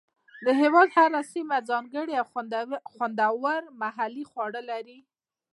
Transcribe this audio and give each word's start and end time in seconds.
د 0.45 0.47
هېواد 0.61 0.89
هره 0.97 1.21
سیمه 1.33 1.57
ځانګړي 1.69 2.13
او 2.21 2.25
خوندور 3.11 3.59
محلي 3.81 4.23
خواړه 4.31 4.61
لري. 4.69 4.99